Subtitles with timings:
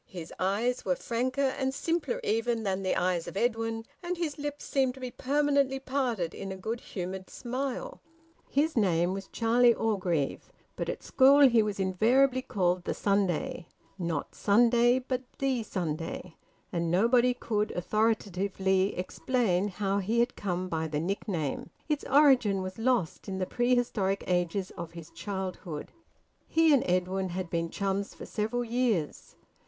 [0.07, 4.65] His eyes were franker and simpler even than the eyes of Edwin, and his lips
[4.65, 8.01] seemed to be permanently parted in a good humoured smile.
[8.49, 13.67] His name was Charlie Orgreave, but at school he was invariably called "the Sunday"
[13.99, 16.35] not "Sunday," but "the Sunday"
[16.71, 21.69] and nobody could authoritatively explain how he had come by the nickname.
[21.87, 25.91] Its origin was lost in the prehistoric ages of his childhood.
[26.47, 29.35] He and Edwin had been chums for several years.